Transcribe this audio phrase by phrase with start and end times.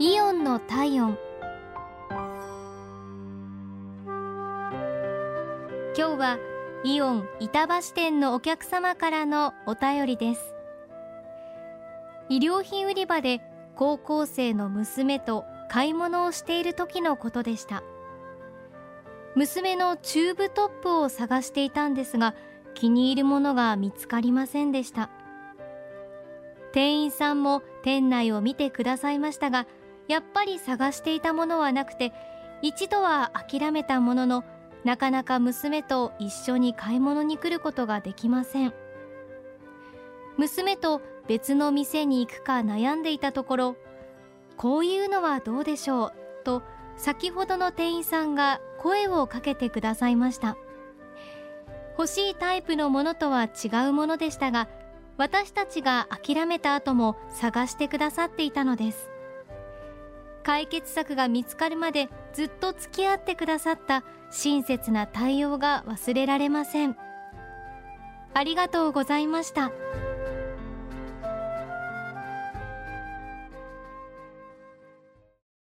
[0.00, 1.18] イオンの体温。
[5.96, 6.38] 今日は
[6.84, 10.54] イオン板橋店のお客様からのお便りです。
[12.28, 13.40] 衣料品売り場で
[13.74, 17.82] 高校生の娘と買い物をしている時のことでした。
[19.34, 22.36] 娘のチューブトップを探していたんですが
[22.74, 25.10] 気に入るものが見つかりませんでした。
[26.70, 29.66] 店員さんも店内を見てくださいましたが
[30.08, 32.12] やっぱり探していたものはなくて
[32.62, 34.44] 一度は諦めたものの
[34.84, 38.72] なかなか娘と一緒に買い物に来ることができません。
[40.36, 43.76] 娘と別の店に行くか悩んでいたところ
[44.56, 46.12] こういうのはどうでしょう
[46.44, 46.62] と
[46.96, 50.56] 先ほどの店員さんが声をかけてくださいました。
[51.98, 54.68] 欲しいタイプのものとは違うものでしたが
[55.16, 59.10] 私たちが諦めた後も探してくださっていたのです。
[60.48, 66.96] 解決策が見つかるまでずっと付き合ってくださった親切な対応が忘れられません
[68.32, 69.70] ありがとうございました。